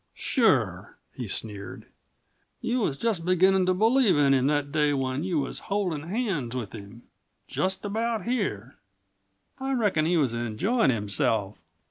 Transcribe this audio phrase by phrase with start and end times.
[0.15, 1.85] "Sure," he sneered,
[2.59, 6.55] "you was just beginnin' to believe in him that day when you was holdin' hands
[6.55, 7.03] with him
[7.47, 8.79] just about here.
[9.59, 11.59] I reckon he was enjoyin' himself."